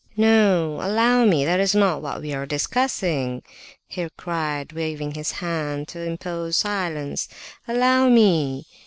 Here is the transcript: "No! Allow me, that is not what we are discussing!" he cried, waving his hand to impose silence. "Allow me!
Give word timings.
"No! 0.17 0.79
Allow 0.81 1.25
me, 1.25 1.45
that 1.45 1.59
is 1.59 1.75
not 1.75 2.01
what 2.01 2.21
we 2.23 2.33
are 2.33 2.47
discussing!" 2.47 3.43
he 3.87 4.09
cried, 4.17 4.71
waving 4.73 5.11
his 5.11 5.33
hand 5.33 5.87
to 5.89 6.01
impose 6.01 6.57
silence. 6.57 7.29
"Allow 7.67 8.09
me! 8.09 8.65